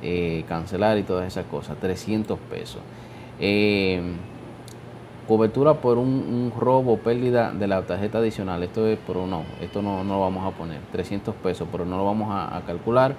eh, 0.00 0.44
cancelar 0.48 0.96
y 0.96 1.02
todas 1.02 1.26
esas 1.26 1.44
cosas. 1.46 1.76
300 1.78 2.38
pesos. 2.38 2.80
Eh, 3.40 4.00
cobertura 5.26 5.74
por 5.74 5.98
un, 5.98 6.52
robo 6.56 6.92
o 6.92 6.98
pérdida 6.98 7.52
de 7.52 7.66
la 7.66 7.82
tarjeta 7.82 8.18
adicional. 8.18 8.62
Esto 8.62 8.86
es, 8.86 8.96
pero 9.04 9.26
no, 9.26 9.42
esto 9.60 9.82
no, 9.82 10.04
no 10.04 10.14
lo 10.14 10.20
vamos 10.20 10.46
a 10.46 10.56
poner. 10.56 10.78
300 10.92 11.34
pesos, 11.34 11.66
pero 11.72 11.84
no 11.84 11.96
lo 11.96 12.04
vamos 12.04 12.28
a 12.30 12.62
calcular 12.64 13.16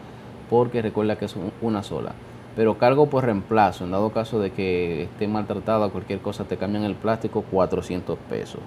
porque 0.50 0.82
recuerda 0.82 1.18
que 1.18 1.26
es 1.26 1.36
una 1.62 1.84
sola 1.84 2.14
pero 2.60 2.78
cargo 2.78 3.06
por 3.06 3.24
reemplazo, 3.24 3.86
en 3.86 3.92
dado 3.92 4.10
caso 4.10 4.38
de 4.42 4.52
que 4.52 5.04
esté 5.04 5.30
maltratada 5.30 5.86
o 5.86 5.92
cualquier 5.94 6.20
cosa, 6.20 6.44
te 6.44 6.58
cambian 6.58 6.84
el 6.84 6.96
plástico 6.96 7.42
400 7.44 8.20
pesos. 8.30 8.60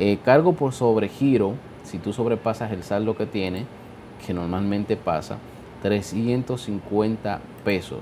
Eh, 0.00 0.18
cargo 0.24 0.54
por 0.54 0.72
sobregiro, 0.72 1.54
si 1.84 1.98
tú 1.98 2.12
sobrepasas 2.12 2.72
el 2.72 2.82
saldo 2.82 3.16
que 3.16 3.26
tiene, 3.26 3.66
que 4.26 4.34
normalmente 4.34 4.96
pasa, 4.96 5.38
350 5.80 7.38
pesos 7.64 8.00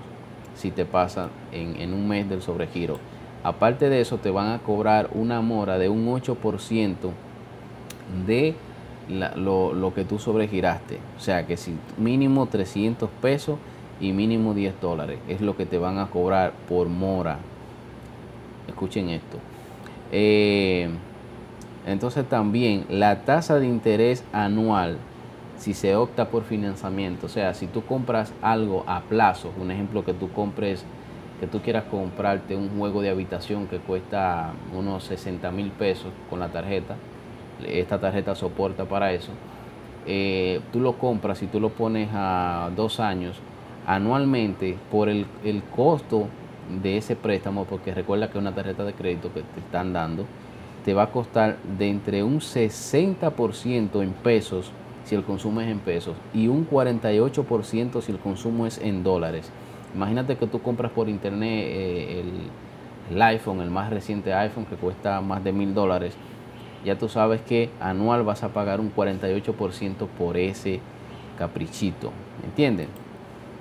si 0.55 0.71
te 0.71 0.87
pasa 0.87 1.29
en, 1.53 1.93
un 1.93 2.09
mes 2.09 2.27
del 2.27 2.41
sobregiro. 2.41 2.97
Aparte 3.45 3.91
de 3.91 4.01
eso, 4.01 4.17
te 4.17 4.31
van 4.31 4.53
a 4.53 4.61
cobrar 4.61 5.11
una 5.13 5.43
mora 5.43 5.77
de 5.77 5.91
un 5.91 6.07
8% 6.07 6.95
de 8.27 8.55
lo, 9.37 9.75
lo, 9.75 9.93
que 9.93 10.07
tú 10.07 10.19
sobregiraste. 10.19 11.01
O 11.19 11.21
sea 11.21 11.47
que 11.47 11.59
si 11.59 11.77
mínimo 11.99 12.47
300 12.47 13.11
pesos 13.21 13.59
y 14.01 14.13
mínimo 14.13 14.55
10 14.55 14.81
dólares 14.81 15.19
es 15.29 15.41
lo 15.41 15.57
que 15.57 15.67
te 15.67 15.79
van 15.79 15.99
a 15.99 16.09
cobrar 16.09 16.53
por 16.69 16.89
mora. 16.89 17.39
Escuchen 18.69 19.09
esto. 19.09 19.39
Eh, 20.13 20.89
entonces 21.87 22.29
también 22.29 22.85
la 22.91 23.25
tasa 23.25 23.59
de 23.59 23.67
interés 23.67 24.25
anual, 24.33 24.99
si 25.57 25.75
se 25.75 25.97
opta 25.97 26.29
por 26.29 26.45
financiamiento, 26.45 27.27
o 27.27 27.29
sea, 27.29 27.55
si 27.55 27.67
tú 27.67 27.83
compras 27.83 28.33
algo 28.43 28.85
a 28.87 29.01
plazo, 29.01 29.51
un 29.59 29.71
ejemplo 29.71 30.05
que 30.05 30.13
tú 30.13 30.31
compres, 30.31 30.85
que 31.41 31.47
tú 31.47 31.61
quieras 31.61 31.85
comprarte 31.85 32.57
un 32.57 32.69
juego 32.79 33.01
de 33.01 33.11
habitación 33.11 33.67
que 33.67 33.79
cuesta 33.79 34.53
unos 34.77 35.05
60 35.05 35.51
mil 35.51 35.71
pesos 35.71 36.13
con 36.29 36.41
la 36.41 36.49
tarjeta, 36.49 36.97
esta 37.67 37.99
tarjeta 37.99 38.35
soporta 38.35 38.85
para 38.85 39.13
eso, 39.13 39.33
eh, 40.07 40.61
tú 40.73 40.81
lo 40.81 40.95
compras 40.99 41.43
y 41.43 41.47
tú 41.47 41.59
lo 41.59 41.71
pones 41.71 42.09
a 42.13 42.71
dos 42.77 43.01
años, 43.01 43.41
anualmente 43.89 44.77
por 44.93 45.09
el, 45.09 45.27
el 45.45 45.63
costo 45.63 46.27
de 46.83 46.99
ese 46.99 47.17
préstamo, 47.17 47.65
porque 47.65 47.95
recuerda 47.95 48.31
que 48.31 48.37
una 48.37 48.55
tarjeta 48.55 48.85
de 48.85 48.93
crédito 48.93 49.33
que 49.33 49.41
te 49.41 49.61
están 49.61 49.95
dando, 49.95 50.27
te 50.85 50.93
va 50.93 51.05
a 51.05 51.11
costar 51.11 51.57
de 51.79 51.89
entre 51.89 52.23
un 52.23 52.41
60% 52.41 54.03
en 54.03 54.13
pesos 54.13 54.71
si 55.05 55.15
el 55.15 55.25
consumo 55.25 55.63
es 55.63 55.69
en 55.69 55.79
pesos 55.79 56.15
y 56.35 56.49
un 56.49 56.69
48% 56.69 58.03
si 58.03 58.13
el 58.13 58.19
consumo 58.19 58.67
es 58.67 58.79
en 58.79 59.03
dólares. 59.03 59.51
Imagínate 59.95 60.37
que 60.37 60.47
tú 60.47 60.61
compras 60.61 60.93
por 60.93 61.09
internet 61.09 61.65
eh, 61.67 62.21
el, 62.21 63.15
el, 63.17 63.23
iPhone, 63.23 63.63
el 63.63 63.71
más 63.71 63.89
reciente 63.89 64.35
iPhone 64.35 64.67
que 64.67 64.77
cuesta 64.77 65.23
más 65.23 65.43
de 65.43 65.53
mil 65.53 65.73
dólares. 65.73 66.15
Ya 66.85 66.99
tú 66.99 67.09
sabes 67.09 67.41
que 67.41 67.71
anual 67.81 68.23
vas 68.23 68.43
a 68.43 68.51
pagar 68.51 68.81
un 68.81 68.95
48% 68.95 70.07
por 70.19 70.37
ese 70.37 70.81
caprichito. 71.39 72.13
¿Me 72.43 72.49
entienden? 72.49 73.08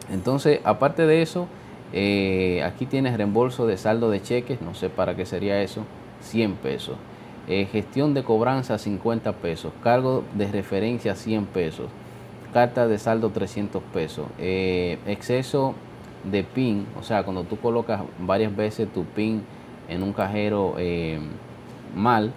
Entonces, 0.10 0.60
aparte 0.64 1.06
de 1.06 1.22
eso, 1.22 1.48
eh, 1.94 2.62
aquí 2.64 2.86
tienes 2.86 3.16
reembolso 3.16 3.66
de 3.68 3.78
saldo 3.78 4.10
de 4.10 4.22
cheques, 4.22 4.62
no 4.62 4.74
sé 4.74 4.90
para 4.90 5.16
qué 5.16 5.26
sería 5.26 5.62
eso, 5.62 5.84
100 6.22 6.54
pesos. 6.56 6.96
Eh, 7.48 7.66
gestión 7.72 8.14
de 8.14 8.24
cobranza 8.24 8.78
50 8.78 9.34
pesos. 9.34 9.72
Cargo 9.84 10.24
de 10.36 10.48
referencia 10.52 11.16
100 11.16 11.46
pesos. 11.46 11.88
Carta 12.54 12.88
de 12.88 12.98
saldo 12.98 13.30
300 13.30 13.82
pesos. 13.94 14.26
Eh, 14.40 14.98
exceso 15.06 15.76
de 16.30 16.44
PIN, 16.44 16.86
o 17.00 17.04
sea, 17.04 17.24
cuando 17.24 17.44
tú 17.44 17.58
colocas 17.58 18.02
varias 18.20 18.54
veces 18.56 18.92
tu 18.94 19.06
PIN 19.06 19.44
en 19.88 20.04
un 20.04 20.12
cajero 20.12 20.76
mal, 21.96 22.34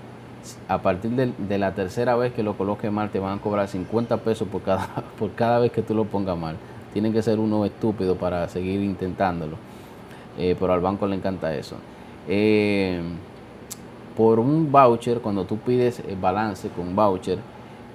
a 0.69 0.79
partir 0.79 1.11
de, 1.11 1.59
la 1.59 1.75
tercera 1.75 2.15
vez 2.17 2.33
que 2.33 2.43
lo 2.43 2.57
coloques 2.57 2.91
mal 2.91 3.11
te 3.11 3.19
van 3.19 3.39
a 3.39 3.43
cobrar 3.43 3.69
50 3.69 4.19
pesos 4.19 4.49
por 4.49 4.63
cada, 4.63 4.87
por 5.19 5.33
cada 5.33 5.59
vez 5.59 5.73
que 5.73 5.83
tú 5.83 5.95
lo 5.95 6.05
pongas 6.05 6.39
mal. 6.39 6.57
Tiene 6.93 7.13
que 7.13 7.23
ser 7.23 7.39
uno 7.39 7.65
estúpido 7.65 8.17
para 8.17 8.49
seguir 8.49 8.81
intentándolo. 8.81 9.57
Eh, 10.39 10.57
pero 10.59 10.73
al 10.73 10.81
banco 10.81 11.07
le 11.07 11.17
encanta 11.17 11.55
eso. 11.55 11.77
Eh, 12.29 13.01
por 14.17 14.39
un 14.39 14.71
voucher, 14.71 15.21
cuando 15.21 15.45
tú 15.45 15.59
pides 15.59 16.03
balance 16.21 16.69
con 16.71 16.95
voucher, 16.95 17.39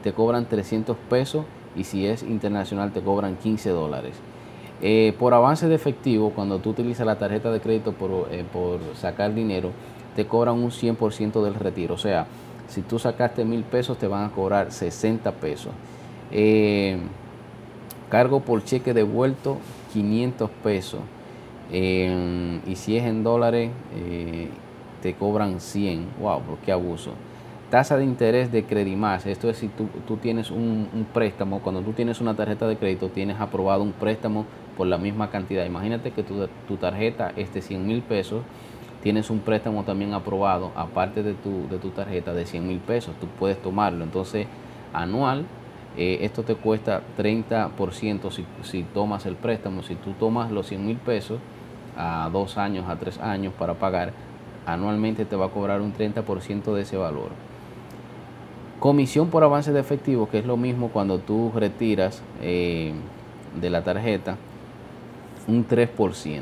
te 0.04 0.14
cobran 0.14 0.46
300 0.46 0.96
pesos 1.10 1.46
y 1.75 1.84
si 1.84 2.06
es 2.06 2.24
internacional 2.24 2.92
te 2.92 3.02
cobran 3.02 3.36
15 3.36 3.70
dólares. 3.70 4.14
Eh, 4.82 5.14
por 5.18 5.34
avance 5.34 5.68
de 5.68 5.75
efectivo, 5.75 6.32
cuando 6.32 6.60
tú 6.60 6.72
utilizas 6.72 7.06
la 7.06 7.18
tarjeta 7.18 7.52
de 7.52 7.60
crédito 7.60 7.94
por, 7.94 8.28
por 8.52 8.80
sacar 8.96 9.34
dinero, 9.34 9.72
te 10.16 10.25
cobran 10.28 10.56
un 10.56 10.72
100% 10.72 11.44
del 11.44 11.56
retiro. 11.56 11.96
O 11.96 11.98
sea, 11.98 12.28
si 12.68 12.82
tú 12.82 13.00
sacaste 13.00 13.46
mil 13.46 13.64
pesos, 13.64 13.98
te 13.98 14.08
van 14.08 14.25
a 14.25 14.32
cobrar 14.32 14.72
60 14.72 15.32
pesos. 15.34 15.72
Cargo 18.10 18.42
por 18.42 18.64
cheque 18.64 18.94
devuelto 18.94 19.58
500 19.94 20.50
pesos. 20.64 21.02
y 21.72 22.76
si 22.76 22.98
es 22.98 23.04
en 23.06 23.24
dólares, 23.24 23.72
eh, 23.96 24.50
te 25.02 25.14
cobran 25.16 25.60
100. 25.60 26.08
¡Wow! 26.22 26.42
qué 26.66 26.72
abuso! 26.72 27.12
Tasa 27.70 27.98
de 27.98 28.06
interés 28.06 28.52
de 28.52 28.64
Credimás. 28.64 29.26
Esto 29.26 29.50
es 29.50 29.58
si 29.58 29.70
tú, 29.70 30.18
tienes 30.18 30.52
un, 30.52 31.08
préstamo. 31.14 31.62
Cuando 31.62 31.82
tú 31.82 31.94
tienes 31.94 32.22
una 32.22 32.36
tarjeta 32.36 32.68
de 32.68 32.78
crédito, 32.78 33.10
tienes 33.10 33.40
aprobado 33.40 33.82
un 33.82 33.92
préstamo 33.92 34.46
por 34.78 34.86
la 34.86 35.00
misma 35.00 35.32
cantidad. 35.32 35.66
Imagínate 35.66 36.12
que 36.12 36.22
tu, 36.22 36.48
tu 36.68 36.78
tarjeta 36.78 37.34
es 37.36 37.54
de 37.54 37.62
100 37.62 37.88
mil 37.88 38.02
pesos. 38.04 38.44
Tienes 39.02 39.30
un 39.30 39.40
préstamo 39.40 39.84
también 39.84 40.14
aprobado, 40.14 40.72
aparte 40.76 41.22
de 41.24 41.34
tu, 41.34 41.68
de 41.70 41.78
tu 41.78 41.90
tarjeta, 41.90 42.34
de 42.34 42.46
100 42.46 42.68
mil 42.68 42.80
pesos. 42.80 43.16
Tú 43.20 43.28
puedes 43.40 43.60
tomarlo. 43.62 44.04
Entonces, 44.04 44.48
anual 44.94 45.46
eh, 45.98 46.20
esto 46.22 46.44
te 46.44 46.56
cuesta 46.56 47.02
30% 47.18 48.32
si, 48.32 48.46
si, 48.64 48.84
tomas 48.84 49.25
el 49.25 49.36
préstamo. 49.36 49.84
Si 49.84 49.96
tú 49.96 50.12
tomas 50.12 50.52
los 50.52 50.68
100 50.68 50.86
mil 50.86 50.98
pesos 50.98 51.40
a 51.98 52.30
dos 52.32 52.58
años, 52.58 52.90
a 52.90 52.98
tres 52.98 53.20
años 53.20 53.54
para 53.58 53.75
pagar, 53.75 54.12
anualmente 54.66 55.25
te 55.25 55.36
va 55.36 55.46
a 55.46 55.50
cobrar 55.50 55.82
un 55.82 55.94
30% 55.94 56.74
de 56.74 56.82
ese 56.82 56.98
valor. 56.98 57.30
Comisión 58.80 59.30
por 59.30 59.44
avance 59.44 59.72
de 59.72 59.80
efectivo, 59.80 60.30
que 60.30 60.40
es 60.40 60.46
lo 60.46 60.58
mismo 60.58 60.90
cuando 60.90 61.20
tú 61.20 61.52
retiras 61.56 62.22
eh, 62.42 62.94
de 63.60 63.70
la 63.70 63.84
tarjeta 63.84 64.38
un 65.48 65.66
3% 65.68 66.42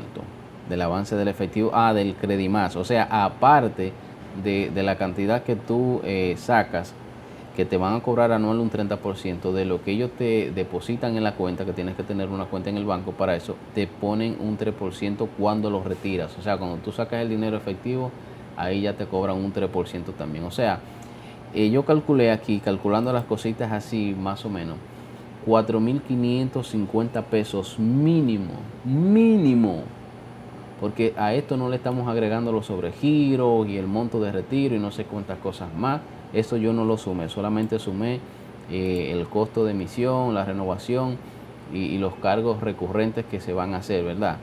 del 0.68 0.82
avance 0.82 1.14
del 1.14 1.28
efectivo, 1.28 1.70
ah, 1.74 1.92
del 1.94 2.16
más. 2.50 2.74
O 2.76 2.84
sea, 2.84 3.06
aparte 3.10 3.92
de, 4.42 4.70
de 4.74 4.82
la 4.82 4.96
cantidad 4.96 5.42
que 5.42 5.56
tú 5.56 6.00
eh, 6.04 6.34
sacas 6.38 6.94
que 7.54 7.64
te 7.64 7.76
van 7.76 7.94
a 7.94 8.00
cobrar 8.00 8.32
anual 8.32 8.58
un 8.58 8.70
30% 8.70 9.52
de 9.52 9.64
lo 9.64 9.82
que 9.82 9.92
ellos 9.92 10.10
te 10.18 10.50
depositan 10.50 11.16
en 11.16 11.22
la 11.22 11.34
cuenta, 11.34 11.64
que 11.64 11.72
tienes 11.72 11.94
que 11.94 12.02
tener 12.02 12.28
una 12.28 12.46
cuenta 12.46 12.70
en 12.70 12.76
el 12.76 12.84
banco 12.84 13.12
para 13.12 13.36
eso, 13.36 13.56
te 13.74 13.86
ponen 13.86 14.36
un 14.40 14.58
3% 14.58 15.28
cuando 15.38 15.70
lo 15.70 15.82
retiras. 15.82 16.36
O 16.38 16.42
sea, 16.42 16.56
cuando 16.56 16.78
tú 16.78 16.90
sacas 16.90 17.22
el 17.22 17.28
dinero 17.28 17.56
efectivo, 17.56 18.10
ahí 18.56 18.82
ya 18.82 18.94
te 18.94 19.06
cobran 19.06 19.36
un 19.36 19.52
3% 19.52 20.14
también. 20.18 20.44
O 20.44 20.50
sea, 20.50 20.80
eh, 21.54 21.70
yo 21.70 21.84
calculé 21.84 22.32
aquí, 22.32 22.58
calculando 22.58 23.12
las 23.12 23.24
cositas 23.24 23.70
así 23.70 24.16
más 24.18 24.44
o 24.44 24.50
menos, 24.50 24.76
4.550 25.46 27.22
pesos 27.22 27.78
mínimo, 27.78 28.54
mínimo. 28.84 29.82
Porque 30.80 31.14
a 31.16 31.34
esto 31.34 31.56
no 31.56 31.68
le 31.68 31.76
estamos 31.76 32.08
agregando 32.08 32.50
los 32.50 32.66
sobregiros 32.66 33.68
y 33.68 33.76
el 33.76 33.86
monto 33.86 34.20
de 34.20 34.32
retiro 34.32 34.74
y 34.74 34.80
no 34.80 34.90
sé 34.90 35.04
cuántas 35.04 35.38
cosas 35.38 35.72
más 35.72 36.00
eso 36.34 36.56
yo 36.56 36.72
no 36.72 36.84
lo 36.84 36.98
sumé, 36.98 37.28
solamente 37.28 37.78
sumé 37.78 38.18
eh, 38.70 39.12
el 39.12 39.28
costo 39.28 39.64
de 39.64 39.70
emisión, 39.70 40.34
la 40.34 40.44
renovación 40.44 41.16
y, 41.72 41.96
los 41.98 42.16
cargos 42.16 42.60
recurrentes 42.60 43.24
que 43.24 43.38
se 43.40 43.52
van 43.52 43.74
a 43.74 43.76
hacer, 43.78 44.04
¿verdad? 44.04 44.38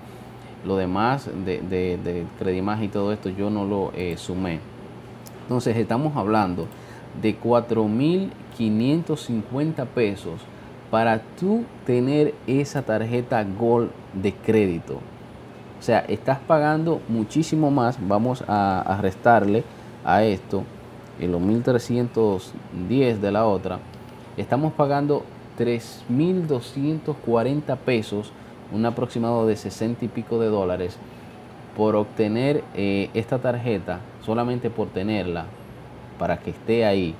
Lo 0.66 0.78
demás 0.78 1.30
de, 1.46 1.62
de, 1.62 2.26
Credimás 2.40 2.82
y 2.82 2.88
todo 2.88 3.14
esto 3.14 3.30
yo 3.30 3.50
no 3.50 3.66
lo 3.66 3.92
eh, 3.96 4.16
sumé. 4.18 4.60
Entonces 5.44 5.76
estamos 5.78 6.16
hablando 6.16 6.68
de 7.22 7.38
4.550 7.40 9.86
pesos 9.88 10.40
para 10.90 11.20
tú 11.40 11.66
tener 11.86 12.34
esa 12.48 12.82
tarjeta 12.84 13.44
Gold 13.44 13.92
de 14.14 14.34
crédito. 14.34 14.96
O 15.80 15.84
sea, 15.84 16.00
estás 16.00 16.40
pagando 16.40 17.02
muchísimo 17.08 17.70
más. 17.72 17.98
Vamos 18.08 18.44
a 18.48 19.00
restarle 19.02 19.64
a 20.06 20.24
esto 20.24 20.64
y 21.22 21.28
los 21.28 21.40
1310 21.40 23.22
de 23.22 23.32
la 23.32 23.46
otra, 23.46 23.80
estamos 24.38 24.74
pagando 24.74 25.24
3.240 25.58 27.78
pesos, 27.78 28.34
un 28.74 28.86
aproximado 28.86 29.46
de 29.46 29.56
60 29.56 30.06
y 30.06 30.08
pico 30.08 30.40
de 30.40 30.48
dólares, 30.48 30.98
por 31.78 31.96
obtener 31.96 32.64
eh, 32.74 33.12
esta 33.14 33.38
tarjeta, 33.38 34.00
solamente 34.26 34.72
por 34.72 34.88
tenerla, 34.90 35.46
para 36.18 36.40
que 36.40 36.50
esté 36.50 36.86
ahí. 36.86 37.14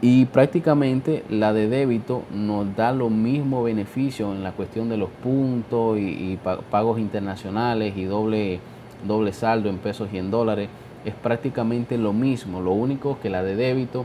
Y 0.00 0.24
prácticamente 0.24 1.22
la 1.30 1.52
de 1.52 1.68
débito 1.68 2.22
nos 2.32 2.74
da 2.74 2.92
lo 2.92 3.08
mismo 3.08 3.62
beneficio 3.62 4.32
en 4.32 4.42
la 4.42 4.50
cuestión 4.50 4.88
de 4.88 4.96
los 4.96 5.10
puntos 5.10 5.96
y, 5.98 6.40
pagos 6.70 6.98
internacionales 6.98 7.96
y 7.96 8.02
doble, 8.04 8.58
doble 9.06 9.32
saldo 9.32 9.68
en 9.68 9.78
pesos 9.78 10.08
y 10.12 10.18
en 10.18 10.32
dólares 10.32 10.68
es 11.04 11.14
prácticamente 11.14 11.98
lo 11.98 12.12
mismo. 12.12 12.60
Lo 12.60 12.72
único 12.72 13.18
que 13.20 13.30
la 13.30 13.42
de 13.42 13.56
débito 13.56 14.04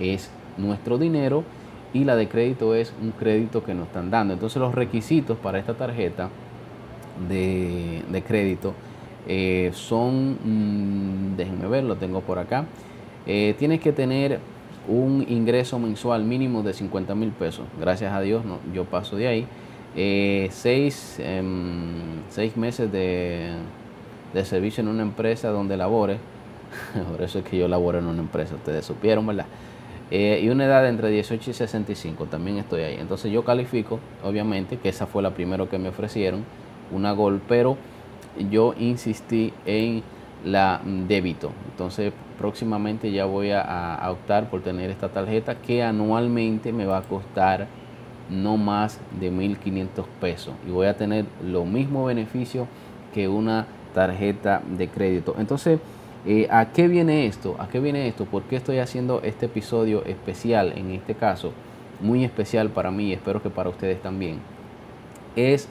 es 0.00 0.30
nuestro 0.56 0.98
dinero 0.98 1.44
y 1.92 2.04
la 2.04 2.16
de 2.16 2.28
crédito 2.28 2.74
es 2.74 2.92
un 3.00 3.12
crédito 3.12 3.64
que 3.64 3.74
nos 3.74 3.86
están 3.86 4.10
dando. 4.10 4.34
Entonces 4.34 4.60
los 4.60 4.74
requisitos 4.74 5.38
para 5.38 5.58
esta 5.58 5.74
tarjeta 5.74 6.28
de, 7.28 8.22
crédito 8.26 8.74
eh, 9.26 9.70
son, 9.74 10.38
mm, 10.44 11.36
déjenme 11.36 11.68
ver, 11.68 11.84
lo 11.84 11.96
tengo 11.96 12.20
por 12.20 12.38
acá. 12.38 12.64
Eh, 13.26 13.54
tienes 13.58 13.80
que 13.80 13.92
tener 13.92 14.40
un 14.86 15.24
ingreso 15.28 15.78
mensual 15.78 16.24
mínimo 16.24 16.62
de 16.62 16.72
50 16.72 17.14
mil 17.14 17.30
pesos. 17.30 17.66
Gracias 17.78 18.12
a 18.12 18.20
Dios 18.20 18.44
no, 18.44 18.58
yo 18.72 18.84
paso 18.84 19.16
de 19.16 19.28
ahí. 19.28 19.46
Eh, 19.96 20.48
seis, 20.50 21.18
em, 21.18 22.22
seis, 22.28 22.56
meses 22.56 22.90
de, 22.92 23.50
de 24.32 24.44
servicio 24.44 24.82
en 24.82 24.88
una 24.88 25.02
empresa 25.02 25.48
donde 25.48 25.76
labore 25.76 26.18
por 27.10 27.22
eso 27.22 27.40
es 27.40 27.44
que 27.44 27.58
yo 27.58 27.68
laboro 27.68 27.98
en 27.98 28.06
una 28.06 28.20
empresa, 28.20 28.54
ustedes 28.54 28.84
supieron, 28.84 29.26
¿verdad? 29.26 29.46
Eh, 30.10 30.40
y 30.42 30.48
una 30.48 30.64
edad 30.64 30.88
entre 30.88 31.10
18 31.10 31.50
y 31.50 31.54
65, 31.54 32.26
también 32.26 32.56
estoy 32.56 32.82
ahí. 32.82 32.96
Entonces 32.98 33.30
yo 33.30 33.44
califico, 33.44 34.00
obviamente, 34.24 34.78
que 34.78 34.88
esa 34.88 35.06
fue 35.06 35.22
la 35.22 35.30
primera 35.30 35.66
que 35.66 35.78
me 35.78 35.90
ofrecieron, 35.90 36.44
una 36.90 37.12
Gol, 37.12 37.42
pero 37.46 37.76
yo 38.50 38.74
insistí 38.78 39.52
en 39.66 40.02
la 40.44 40.80
débito. 40.84 41.52
Entonces 41.70 42.12
próximamente 42.38 43.10
ya 43.10 43.24
voy 43.26 43.50
a, 43.50 44.00
optar 44.10 44.48
por 44.48 44.62
tener 44.62 44.90
esta 44.90 45.08
tarjeta 45.08 45.56
que 45.56 45.82
anualmente 45.82 46.72
me 46.72 46.86
va 46.86 46.98
a 46.98 47.02
costar 47.02 47.66
no 48.30 48.56
más 48.56 49.00
de 49.18 49.32
1.500 49.32 50.04
pesos 50.20 50.54
y 50.66 50.70
voy 50.70 50.86
a 50.86 50.96
tener 50.96 51.24
lo 51.42 51.64
mismo 51.64 52.04
beneficio 52.04 52.68
que 53.12 53.26
una 53.26 53.66
tarjeta 53.94 54.62
de 54.76 54.88
crédito. 54.88 55.34
Entonces, 55.38 55.80
eh, 56.30 56.46
¿a 56.50 56.66
qué 56.72 56.88
viene 56.88 57.24
esto? 57.24 57.56
¿A 57.58 57.68
qué 57.68 57.80
viene 57.80 58.06
esto? 58.06 58.26
¿Por 58.26 58.42
qué 58.42 58.56
estoy 58.56 58.80
haciendo 58.80 59.22
este 59.22 59.46
episodio 59.46 60.04
especial 60.04 60.74
en 60.76 60.90
este 60.90 61.14
caso? 61.14 61.52
Muy 62.02 62.22
especial 62.22 62.68
para 62.68 62.90
mí, 62.90 63.14
espero 63.14 63.42
que 63.42 63.48
para 63.48 63.70
ustedes 63.70 64.02
también. 64.02 64.38
Es 65.36 65.70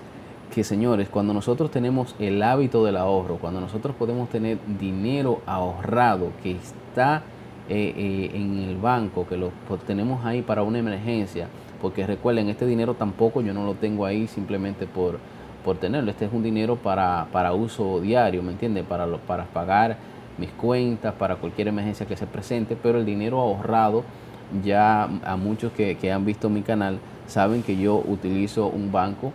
que 0.56 0.64
señores, 0.64 1.10
cuando 1.10 1.32
nosotros 1.32 1.70
tenemos 1.70 2.16
el 2.18 2.42
hábito 2.42 2.84
del 2.84 2.98
ahorro, 2.98 3.38
cuando 3.38 3.62
nosotros 3.62 3.96
podemos 3.96 4.30
tener 4.30 4.58
dinero 4.80 5.42
ahorrado 5.46 6.32
que 6.42 6.54
está 6.54 7.22
eh, 7.70 7.94
eh, 7.96 8.32
en 8.34 8.58
el 8.58 8.78
banco, 8.78 9.28
que 9.28 9.38
lo 9.38 9.52
tenemos 9.86 10.26
ahí 10.26 10.42
para 10.42 10.64
una 10.64 10.80
emergencia, 10.80 11.50
porque 11.80 12.08
recuerden, 12.08 12.50
este 12.50 12.66
dinero 12.66 12.96
tampoco 12.96 13.42
yo 13.42 13.54
no 13.54 13.64
lo 13.64 13.76
tengo 13.76 14.08
ahí 14.08 14.26
simplemente 14.26 14.88
por, 14.88 15.20
por 15.64 15.78
tenerlo, 15.78 16.10
este 16.10 16.26
es 16.26 16.34
un 16.34 16.42
dinero 16.42 16.78
para, 16.78 17.28
para 17.32 17.54
uso 17.54 18.00
diario, 18.00 18.42
¿me 18.42 18.54
entiende? 18.54 18.84
Para, 18.84 19.06
para 19.18 19.44
pagar 19.46 20.16
mis 20.38 20.51
cuentas, 20.51 21.13
para 21.15 21.36
cualquier 21.38 21.67
emergencia 21.67 22.06
que 22.06 22.17
se 22.17 22.27
presente, 22.27 22.77
pero 22.82 23.00
el 23.00 23.06
dinero 23.06 23.39
ahorrado, 23.39 24.03
ya 24.63 25.03
a 25.03 25.36
muchos 25.36 25.72
que, 25.74 25.98
que 25.98 26.12
han 26.12 26.25
visto 26.25 26.50
mi 26.50 26.62
canal, 26.62 27.00
saben 27.27 27.63
que 27.63 27.77
yo 27.77 28.01
utilizo 28.08 28.67
un 28.67 28.91
banco 28.91 29.34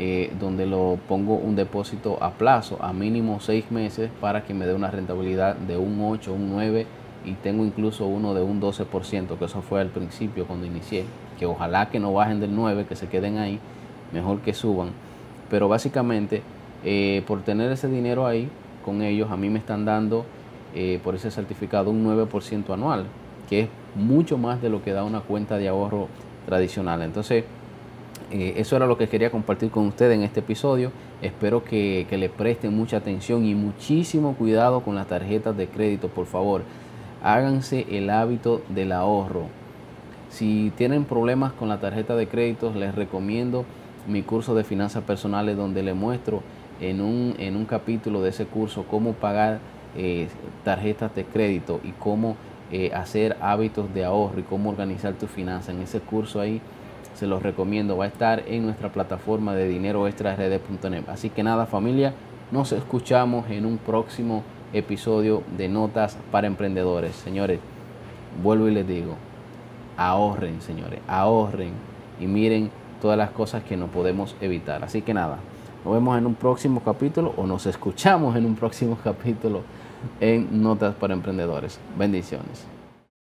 eh, 0.00 0.32
donde 0.38 0.64
lo 0.64 0.96
pongo 1.08 1.34
un 1.34 1.56
depósito 1.56 2.22
a 2.22 2.30
plazo, 2.30 2.78
a 2.80 2.92
mínimo 2.92 3.40
seis 3.40 3.72
meses, 3.72 4.10
para 4.20 4.44
que 4.44 4.54
me 4.54 4.64
dé 4.64 4.72
una 4.72 4.92
rentabilidad 4.92 5.56
de 5.56 5.76
un 5.76 6.00
8, 6.00 6.32
un 6.32 6.50
9 6.50 6.86
y 7.24 7.32
tengo 7.32 7.64
incluso 7.64 8.06
uno 8.06 8.32
de 8.32 8.40
un 8.40 8.60
12%, 8.60 9.36
que 9.36 9.44
eso 9.44 9.60
fue 9.60 9.80
al 9.80 9.88
principio 9.88 10.46
cuando 10.46 10.66
inicié, 10.66 11.04
que 11.36 11.46
ojalá 11.46 11.90
que 11.90 11.98
no 11.98 12.12
bajen 12.12 12.38
del 12.38 12.54
9, 12.54 12.86
que 12.88 12.94
se 12.94 13.08
queden 13.08 13.38
ahí, 13.38 13.58
mejor 14.12 14.40
que 14.40 14.54
suban. 14.54 14.90
Pero 15.50 15.68
básicamente, 15.68 16.42
eh, 16.84 17.24
por 17.26 17.42
tener 17.42 17.72
ese 17.72 17.88
dinero 17.88 18.24
ahí 18.24 18.48
con 18.84 19.02
ellos, 19.02 19.32
a 19.32 19.36
mí 19.36 19.50
me 19.50 19.58
están 19.58 19.84
dando 19.84 20.26
eh, 20.80 21.00
por 21.02 21.16
ese 21.16 21.32
certificado 21.32 21.90
un 21.90 22.06
9% 22.06 22.72
anual, 22.72 23.06
que 23.48 23.62
es 23.62 23.68
mucho 23.96 24.38
más 24.38 24.62
de 24.62 24.68
lo 24.68 24.80
que 24.80 24.92
da 24.92 25.02
una 25.02 25.22
cuenta 25.22 25.58
de 25.58 25.66
ahorro 25.66 26.06
tradicional. 26.46 27.02
Entonces, 27.02 27.42
eh, 28.30 28.54
eso 28.58 28.76
era 28.76 28.86
lo 28.86 28.96
que 28.96 29.08
quería 29.08 29.32
compartir 29.32 29.72
con 29.72 29.88
ustedes 29.88 30.16
en 30.16 30.22
este 30.22 30.38
episodio. 30.38 30.92
Espero 31.20 31.64
que, 31.64 32.06
le 32.08 32.28
presten 32.28 32.76
mucha 32.76 32.98
atención 32.98 33.44
y 33.44 33.56
muchísimo 33.56 34.36
cuidado 34.36 34.82
con 34.82 34.94
las 34.94 35.08
tarjetas 35.08 35.56
de 35.56 35.66
crédito, 35.66 36.06
por 36.06 36.26
favor. 36.26 36.62
Háganse 37.24 37.84
el 37.90 38.08
hábito 38.08 38.62
del 38.68 38.92
ahorro. 38.92 39.46
Si 40.30 40.72
tienen 40.76 41.06
problemas 41.06 41.52
con 41.54 41.68
la 41.68 41.80
tarjeta 41.80 42.14
de 42.14 42.28
crédito, 42.28 42.72
les 42.72 42.94
recomiendo 42.94 43.64
mi 44.06 44.22
curso 44.22 44.54
de 44.54 44.62
finanzas 44.62 45.02
personales 45.02 45.56
donde 45.56 45.82
les 45.82 45.96
muestro 45.96 46.44
en 46.80 47.00
un, 47.00 47.34
en 47.40 47.56
un 47.56 47.64
capítulo 47.64 48.22
de 48.22 48.30
ese 48.30 48.46
curso 48.46 48.84
cómo 48.88 49.14
pagar 49.14 49.58
eh, 49.96 50.28
tarjetas 50.64 51.14
de 51.14 51.24
crédito 51.24 51.80
y 51.82 51.90
cómo 51.92 52.36
eh, 52.70 52.92
hacer 52.94 53.36
hábitos 53.40 53.92
de 53.94 54.04
ahorro 54.04 54.40
y 54.40 54.42
cómo 54.42 54.70
organizar 54.70 55.14
tu 55.14 55.26
finanzas. 55.26 55.74
En 55.74 55.82
ese 55.82 56.00
curso 56.00 56.40
ahí 56.40 56.60
se 57.14 57.26
los 57.26 57.42
recomiendo. 57.42 57.96
Va 57.96 58.04
a 58.04 58.08
estar 58.08 58.44
en 58.46 58.64
nuestra 58.64 58.90
plataforma 58.90 59.54
de 59.54 59.68
dinero 59.68 60.06
extra 60.06 60.36
Así 61.08 61.30
que 61.30 61.42
nada 61.42 61.66
familia, 61.66 62.12
nos 62.50 62.72
escuchamos 62.72 63.50
en 63.50 63.66
un 63.66 63.78
próximo 63.78 64.42
episodio 64.72 65.42
de 65.56 65.68
Notas 65.68 66.18
para 66.30 66.46
Emprendedores. 66.46 67.16
Señores, 67.16 67.60
vuelvo 68.42 68.68
y 68.68 68.72
les 68.72 68.86
digo, 68.86 69.14
ahorren, 69.96 70.60
señores, 70.60 71.00
ahorren 71.08 71.72
y 72.20 72.26
miren 72.26 72.70
todas 73.00 73.16
las 73.16 73.30
cosas 73.30 73.62
que 73.64 73.76
no 73.76 73.86
podemos 73.86 74.36
evitar. 74.40 74.84
Así 74.84 75.02
que 75.02 75.14
nada, 75.14 75.38
nos 75.88 75.94
vemos 75.94 76.18
en 76.18 76.26
un 76.26 76.34
próximo 76.34 76.82
capítulo 76.84 77.32
o 77.38 77.46
nos 77.46 77.64
escuchamos 77.64 78.36
en 78.36 78.44
un 78.44 78.54
próximo 78.54 78.98
capítulo 79.02 79.62
en 80.20 80.62
Notas 80.62 80.94
para 80.94 81.14
Emprendedores. 81.14 81.80
Bendiciones. 81.98 82.77